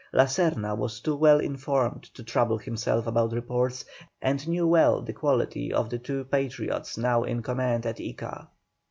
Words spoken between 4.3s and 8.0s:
knew well the quality of the two Patriots now in command at